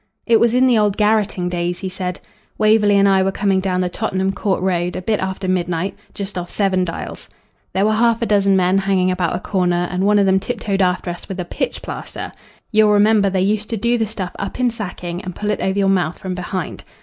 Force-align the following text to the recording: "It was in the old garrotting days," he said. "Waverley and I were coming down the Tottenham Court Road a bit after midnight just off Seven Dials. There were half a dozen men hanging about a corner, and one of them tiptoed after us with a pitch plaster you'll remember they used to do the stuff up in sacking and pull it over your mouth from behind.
"It 0.25 0.39
was 0.39 0.55
in 0.55 0.65
the 0.65 0.79
old 0.79 0.97
garrotting 0.97 1.47
days," 1.47 1.77
he 1.81 1.87
said. 1.87 2.19
"Waverley 2.57 2.97
and 2.97 3.07
I 3.07 3.21
were 3.21 3.31
coming 3.31 3.59
down 3.59 3.81
the 3.81 3.87
Tottenham 3.87 4.31
Court 4.33 4.59
Road 4.63 4.95
a 4.95 5.01
bit 5.03 5.19
after 5.19 5.47
midnight 5.47 5.95
just 6.15 6.39
off 6.39 6.49
Seven 6.49 6.83
Dials. 6.83 7.29
There 7.73 7.85
were 7.85 7.93
half 7.93 8.19
a 8.23 8.25
dozen 8.25 8.55
men 8.57 8.79
hanging 8.79 9.11
about 9.11 9.35
a 9.35 9.39
corner, 9.39 9.87
and 9.91 10.03
one 10.03 10.17
of 10.17 10.25
them 10.25 10.39
tiptoed 10.39 10.81
after 10.81 11.11
us 11.11 11.29
with 11.29 11.39
a 11.39 11.45
pitch 11.45 11.83
plaster 11.83 12.31
you'll 12.71 12.93
remember 12.93 13.29
they 13.29 13.41
used 13.43 13.69
to 13.69 13.77
do 13.77 13.99
the 13.99 14.07
stuff 14.07 14.31
up 14.39 14.59
in 14.59 14.71
sacking 14.71 15.21
and 15.23 15.35
pull 15.35 15.51
it 15.51 15.61
over 15.61 15.77
your 15.77 15.87
mouth 15.87 16.17
from 16.17 16.33
behind. 16.33 16.83